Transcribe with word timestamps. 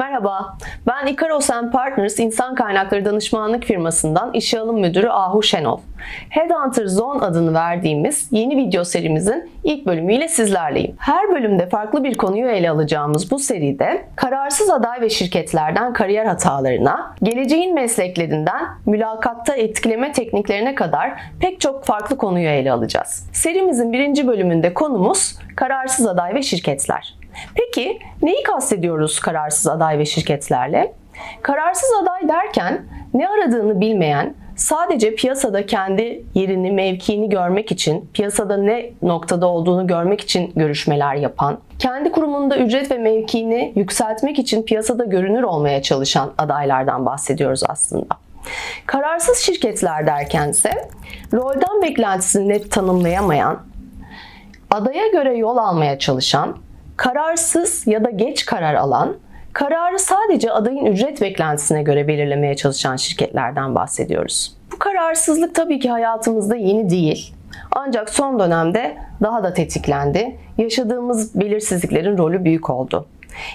Merhaba, 0.00 0.56
ben 0.86 1.06
Ikaros 1.06 1.50
Partners 1.72 2.18
İnsan 2.18 2.54
Kaynakları 2.54 3.04
Danışmanlık 3.04 3.64
firmasından 3.64 4.32
işe 4.32 4.60
alım 4.60 4.80
müdürü 4.80 5.08
Ahu 5.08 5.42
Şenol. 5.42 5.80
Headhunter 6.28 6.86
Zone 6.86 7.24
adını 7.24 7.54
verdiğimiz 7.54 8.28
yeni 8.30 8.56
video 8.56 8.84
serimizin 8.84 9.50
ilk 9.64 9.86
bölümüyle 9.86 10.28
sizlerleyim. 10.28 10.96
Her 10.98 11.30
bölümde 11.30 11.68
farklı 11.68 12.04
bir 12.04 12.16
konuyu 12.16 12.48
ele 12.48 12.70
alacağımız 12.70 13.30
bu 13.30 13.38
seride 13.38 14.04
kararsız 14.16 14.70
aday 14.70 15.00
ve 15.00 15.10
şirketlerden 15.10 15.92
kariyer 15.92 16.26
hatalarına, 16.26 17.14
geleceğin 17.22 17.74
mesleklerinden 17.74 18.62
mülakatta 18.86 19.56
etkileme 19.56 20.12
tekniklerine 20.12 20.74
kadar 20.74 21.20
pek 21.40 21.60
çok 21.60 21.84
farklı 21.84 22.16
konuyu 22.16 22.48
ele 22.48 22.72
alacağız. 22.72 23.28
Serimizin 23.32 23.92
birinci 23.92 24.26
bölümünde 24.26 24.74
konumuz 24.74 25.38
kararsız 25.56 26.06
aday 26.06 26.34
ve 26.34 26.42
şirketler. 26.42 27.19
Peki 27.54 27.98
neyi 28.22 28.42
kastediyoruz 28.42 29.20
kararsız 29.20 29.66
aday 29.66 29.98
ve 29.98 30.06
şirketlerle? 30.06 30.94
Kararsız 31.42 31.90
aday 32.02 32.28
derken 32.28 32.82
ne 33.14 33.28
aradığını 33.28 33.80
bilmeyen, 33.80 34.34
sadece 34.56 35.14
piyasada 35.14 35.66
kendi 35.66 36.24
yerini, 36.34 36.70
mevkiini 36.72 37.28
görmek 37.28 37.72
için, 37.72 38.10
piyasada 38.14 38.56
ne 38.56 38.90
noktada 39.02 39.46
olduğunu 39.46 39.86
görmek 39.86 40.20
için 40.20 40.52
görüşmeler 40.56 41.14
yapan, 41.14 41.58
kendi 41.78 42.12
kurumunda 42.12 42.56
ücret 42.56 42.90
ve 42.90 42.98
mevkiini 42.98 43.72
yükseltmek 43.76 44.38
için 44.38 44.62
piyasada 44.62 45.04
görünür 45.04 45.42
olmaya 45.42 45.82
çalışan 45.82 46.32
adaylardan 46.38 47.06
bahsediyoruz 47.06 47.62
aslında. 47.68 48.16
Kararsız 48.86 49.38
şirketler 49.38 50.06
derkense 50.06 50.88
rolden 51.32 51.82
beklentisini 51.82 52.48
net 52.48 52.72
tanımlayamayan, 52.72 53.62
adaya 54.70 55.08
göre 55.08 55.36
yol 55.36 55.56
almaya 55.56 55.98
çalışan, 55.98 56.56
kararsız 57.00 57.86
ya 57.86 58.04
da 58.04 58.10
geç 58.10 58.46
karar 58.46 58.74
alan, 58.74 59.16
kararı 59.52 59.98
sadece 59.98 60.52
adayın 60.52 60.86
ücret 60.86 61.20
beklentisine 61.20 61.82
göre 61.82 62.08
belirlemeye 62.08 62.56
çalışan 62.56 62.96
şirketlerden 62.96 63.74
bahsediyoruz. 63.74 64.56
Bu 64.72 64.78
kararsızlık 64.78 65.54
tabii 65.54 65.78
ki 65.78 65.90
hayatımızda 65.90 66.56
yeni 66.56 66.90
değil. 66.90 67.34
Ancak 67.72 68.10
son 68.10 68.38
dönemde 68.38 68.96
daha 69.22 69.42
da 69.42 69.54
tetiklendi. 69.54 70.36
Yaşadığımız 70.58 71.40
belirsizliklerin 71.40 72.18
rolü 72.18 72.44
büyük 72.44 72.70
oldu. 72.70 73.06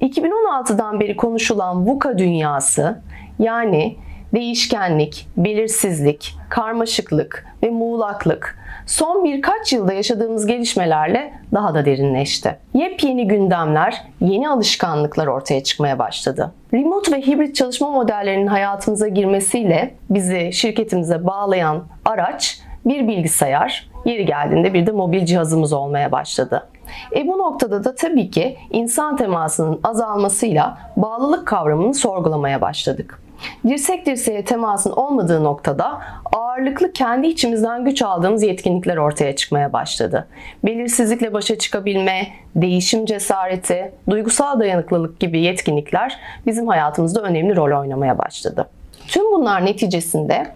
2016'dan 0.00 1.00
beri 1.00 1.16
konuşulan 1.16 1.86
VUCA 1.86 2.18
dünyası 2.18 3.00
yani 3.38 3.96
değişkenlik, 4.34 5.28
belirsizlik, 5.36 6.36
karmaşıklık 6.48 7.46
ve 7.62 7.70
muğlaklık 7.70 8.58
son 8.88 9.24
birkaç 9.24 9.72
yılda 9.72 9.92
yaşadığımız 9.92 10.46
gelişmelerle 10.46 11.32
daha 11.54 11.74
da 11.74 11.84
derinleşti. 11.84 12.56
Yepyeni 12.74 13.28
gündemler, 13.28 14.02
yeni 14.20 14.48
alışkanlıklar 14.48 15.26
ortaya 15.26 15.62
çıkmaya 15.62 15.98
başladı. 15.98 16.52
Remote 16.74 17.12
ve 17.12 17.26
hibrit 17.26 17.56
çalışma 17.56 17.90
modellerinin 17.90 18.46
hayatımıza 18.46 19.08
girmesiyle 19.08 19.94
bizi 20.10 20.52
şirketimize 20.52 21.26
bağlayan 21.26 21.84
araç 22.04 22.60
bir 22.86 23.08
bilgisayar, 23.08 23.90
yeri 24.04 24.26
geldiğinde 24.26 24.74
bir 24.74 24.86
de 24.86 24.90
mobil 24.90 25.24
cihazımız 25.24 25.72
olmaya 25.72 26.12
başladı. 26.12 26.68
E 27.16 27.26
bu 27.26 27.38
noktada 27.38 27.84
da 27.84 27.94
tabii 27.94 28.30
ki 28.30 28.56
insan 28.70 29.16
temasının 29.16 29.80
azalmasıyla 29.84 30.78
bağlılık 30.96 31.46
kavramını 31.46 31.94
sorgulamaya 31.94 32.60
başladık. 32.60 33.22
Dirsek 33.68 34.06
dirseğe 34.06 34.44
temasın 34.44 34.90
olmadığı 34.90 35.44
noktada 35.44 36.00
ağırlıklı 36.32 36.92
kendi 36.92 37.26
içimizden 37.26 37.84
güç 37.84 38.02
aldığımız 38.02 38.42
yetkinlikler 38.42 38.96
ortaya 38.96 39.36
çıkmaya 39.36 39.72
başladı. 39.72 40.28
Belirsizlikle 40.64 41.32
başa 41.32 41.58
çıkabilme, 41.58 42.28
değişim 42.56 43.06
cesareti, 43.06 43.92
duygusal 44.10 44.60
dayanıklılık 44.60 45.20
gibi 45.20 45.40
yetkinlikler 45.40 46.20
bizim 46.46 46.68
hayatımızda 46.68 47.22
önemli 47.22 47.56
rol 47.56 47.80
oynamaya 47.80 48.18
başladı. 48.18 48.68
Tüm 49.08 49.32
bunlar 49.32 49.64
neticesinde 49.64 50.46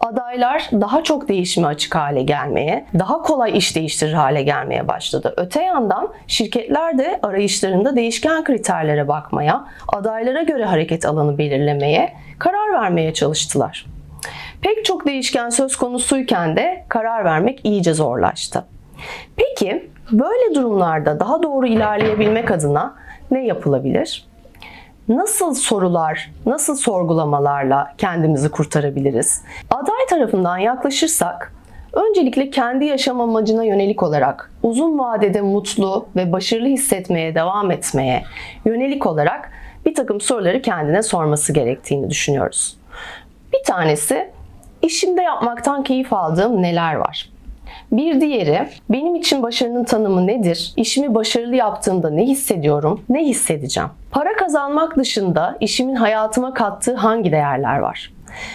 adaylar 0.00 0.68
daha 0.72 1.02
çok 1.02 1.28
değişime 1.28 1.66
açık 1.66 1.94
hale 1.94 2.22
gelmeye, 2.22 2.86
daha 2.98 3.22
kolay 3.22 3.58
iş 3.58 3.76
değiştirir 3.76 4.12
hale 4.12 4.42
gelmeye 4.42 4.88
başladı. 4.88 5.34
Öte 5.36 5.62
yandan 5.62 6.08
şirketler 6.26 6.98
de 6.98 7.20
arayışlarında 7.22 7.96
değişken 7.96 8.44
kriterlere 8.44 9.08
bakmaya, 9.08 9.64
adaylara 9.88 10.42
göre 10.42 10.64
hareket 10.64 11.06
alanı 11.06 11.38
belirlemeye, 11.38 12.12
karar 12.38 12.72
vermeye 12.72 13.14
çalıştılar. 13.14 13.86
Pek 14.62 14.84
çok 14.84 15.06
değişken 15.06 15.50
söz 15.50 15.76
konusuyken 15.76 16.56
de 16.56 16.84
karar 16.88 17.24
vermek 17.24 17.60
iyice 17.64 17.94
zorlaştı. 17.94 18.64
Peki 19.36 19.90
böyle 20.12 20.54
durumlarda 20.54 21.20
daha 21.20 21.42
doğru 21.42 21.66
ilerleyebilmek 21.66 22.50
adına 22.50 22.94
ne 23.30 23.46
yapılabilir? 23.46 24.30
Nasıl 25.10 25.54
sorular, 25.54 26.32
nasıl 26.46 26.76
sorgulamalarla 26.76 27.94
kendimizi 27.98 28.50
kurtarabiliriz? 28.50 29.42
Aday 29.70 30.06
tarafından 30.10 30.58
yaklaşırsak 30.58 31.52
öncelikle 31.92 32.50
kendi 32.50 32.84
yaşam 32.84 33.20
amacına 33.20 33.64
yönelik 33.64 34.02
olarak 34.02 34.50
uzun 34.62 34.98
vadede 34.98 35.40
mutlu 35.40 36.06
ve 36.16 36.32
başarılı 36.32 36.68
hissetmeye 36.68 37.34
devam 37.34 37.70
etmeye 37.70 38.24
yönelik 38.64 39.06
olarak 39.06 39.50
bir 39.86 39.94
takım 39.94 40.20
soruları 40.20 40.62
kendine 40.62 41.02
sorması 41.02 41.52
gerektiğini 41.52 42.10
düşünüyoruz. 42.10 42.76
Bir 43.52 43.64
tanesi 43.66 44.30
işimde 44.82 45.22
yapmaktan 45.22 45.82
keyif 45.82 46.12
aldığım 46.12 46.62
neler 46.62 46.94
var? 46.94 47.30
Bir 47.92 48.20
diğeri 48.20 48.68
benim 48.90 49.14
için 49.14 49.42
başarının 49.42 49.84
tanımı 49.84 50.26
nedir? 50.26 50.72
İşimi 50.76 51.14
başarılı 51.14 51.56
yaptığımda 51.56 52.10
ne 52.10 52.22
hissediyorum? 52.22 53.00
Ne 53.08 53.24
hissedeceğim? 53.24 53.88
Para 54.10 54.36
kazanmak 54.36 54.96
dışında 54.96 55.56
işimin 55.60 55.94
hayatıma 55.94 56.54
kattığı 56.54 56.94
hangi 56.94 57.32
değerler 57.32 57.78
var? 57.78 58.12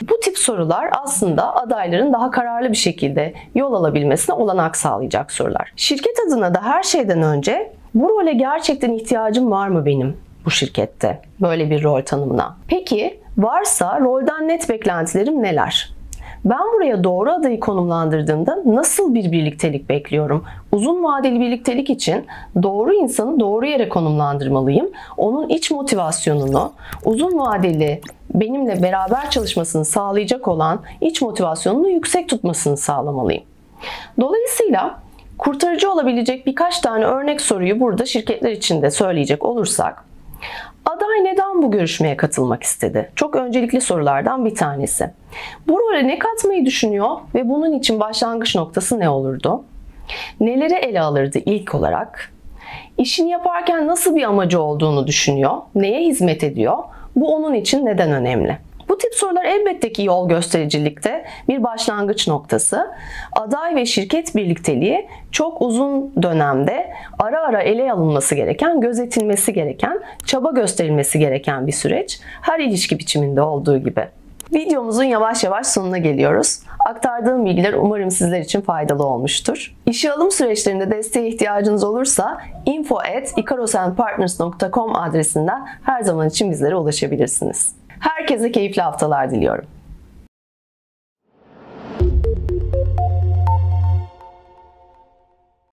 Bu 0.09 0.19
tip 0.19 0.37
sorular 0.37 0.89
aslında 1.03 1.55
adayların 1.55 2.13
daha 2.13 2.31
kararlı 2.31 2.69
bir 2.69 2.77
şekilde 2.77 3.33
yol 3.55 3.73
alabilmesine 3.73 4.35
olanak 4.35 4.77
sağlayacak 4.77 5.31
sorular. 5.31 5.73
Şirket 5.75 6.15
adına 6.27 6.55
da 6.55 6.63
her 6.63 6.83
şeyden 6.83 7.21
önce 7.21 7.73
bu 7.93 8.09
role 8.09 8.33
gerçekten 8.33 8.91
ihtiyacım 8.91 9.51
var 9.51 9.67
mı 9.67 9.85
benim 9.85 10.17
bu 10.45 10.51
şirkette? 10.51 11.21
Böyle 11.41 11.69
bir 11.69 11.83
rol 11.83 12.01
tanımına. 12.01 12.57
Peki 12.67 13.19
varsa 13.37 13.99
rolden 13.99 14.47
net 14.47 14.69
beklentilerim 14.69 15.43
neler? 15.43 15.95
Ben 16.45 16.59
buraya 16.75 17.03
doğru 17.03 17.31
adayı 17.31 17.59
konumlandırdığımda 17.59 18.61
nasıl 18.65 19.13
bir 19.13 19.31
birliktelik 19.31 19.89
bekliyorum? 19.89 20.45
Uzun 20.71 21.03
vadeli 21.03 21.39
birliktelik 21.39 21.89
için 21.89 22.25
doğru 22.63 22.93
insanı 22.93 23.39
doğru 23.39 23.65
yere 23.65 23.89
konumlandırmalıyım. 23.89 24.89
Onun 25.17 25.49
iç 25.49 25.71
motivasyonunu, 25.71 26.73
uzun 27.05 27.39
vadeli 27.39 28.01
benimle 28.33 28.83
beraber 28.83 29.29
çalışmasını 29.29 29.85
sağlayacak 29.85 30.47
olan 30.47 30.81
iç 31.01 31.21
motivasyonunu 31.21 31.89
yüksek 31.89 32.29
tutmasını 32.29 32.77
sağlamalıyım. 32.77 33.43
Dolayısıyla 34.19 34.99
kurtarıcı 35.37 35.91
olabilecek 35.91 36.47
birkaç 36.47 36.79
tane 36.79 37.05
örnek 37.05 37.41
soruyu 37.41 37.79
burada 37.79 38.05
şirketler 38.05 38.51
için 38.51 38.81
de 38.81 38.91
söyleyecek 38.91 39.45
olursak 39.45 40.05
Aday 40.95 41.23
neden 41.23 41.61
bu 41.61 41.71
görüşmeye 41.71 42.17
katılmak 42.17 42.63
istedi? 42.63 43.11
Çok 43.15 43.35
öncelikli 43.35 43.81
sorulardan 43.81 44.45
bir 44.45 44.55
tanesi. 44.55 45.09
Bu 45.67 45.79
role 45.79 46.07
ne 46.07 46.19
katmayı 46.19 46.65
düşünüyor 46.65 47.09
ve 47.35 47.49
bunun 47.49 47.73
için 47.73 47.99
başlangıç 47.99 48.55
noktası 48.55 48.99
ne 48.99 49.09
olurdu? 49.09 49.63
Neleri 50.39 50.73
ele 50.73 51.01
alırdı 51.01 51.39
ilk 51.45 51.75
olarak? 51.75 52.33
İşini 52.97 53.29
yaparken 53.29 53.87
nasıl 53.87 54.15
bir 54.15 54.23
amacı 54.23 54.61
olduğunu 54.61 55.07
düşünüyor? 55.07 55.51
Neye 55.75 56.01
hizmet 56.07 56.43
ediyor? 56.43 56.77
Bu 57.15 57.35
onun 57.35 57.53
için 57.53 57.85
neden 57.85 58.11
önemli? 58.11 58.57
Bu 58.95 58.99
tip 58.99 59.15
sorular 59.15 59.45
elbette 59.45 59.91
ki 59.91 60.03
yol 60.03 60.29
göstericilikte 60.29 61.25
bir 61.49 61.63
başlangıç 61.63 62.27
noktası. 62.27 62.91
Aday 63.31 63.75
ve 63.75 63.85
şirket 63.85 64.35
birlikteliği 64.35 65.07
çok 65.31 65.61
uzun 65.61 66.13
dönemde 66.23 66.93
ara 67.19 67.41
ara 67.41 67.61
ele 67.61 67.91
alınması 67.91 68.35
gereken, 68.35 68.81
gözetilmesi 68.81 69.53
gereken, 69.53 69.99
çaba 70.25 70.51
gösterilmesi 70.51 71.19
gereken 71.19 71.67
bir 71.67 71.71
süreç. 71.71 72.19
Her 72.41 72.59
ilişki 72.59 72.99
biçiminde 72.99 73.41
olduğu 73.41 73.77
gibi. 73.77 74.07
Videomuzun 74.53 75.03
yavaş 75.03 75.43
yavaş 75.43 75.67
sonuna 75.67 75.97
geliyoruz. 75.97 76.59
Aktardığım 76.79 77.45
bilgiler 77.45 77.73
umarım 77.73 78.11
sizler 78.11 78.39
için 78.39 78.61
faydalı 78.61 79.03
olmuştur. 79.03 79.75
İşe 79.85 80.11
alım 80.11 80.31
süreçlerinde 80.31 80.91
desteğe 80.91 81.27
ihtiyacınız 81.27 81.83
olursa 81.83 82.37
info@ikarosandpartners.com 82.65 84.95
adresinden 84.95 85.65
her 85.83 86.01
zaman 86.01 86.29
için 86.29 86.51
bizlere 86.51 86.75
ulaşabilirsiniz. 86.75 87.84
Herkese 88.35 88.51
keyifli 88.51 88.81
haftalar 88.81 89.31
diliyorum. 89.31 89.65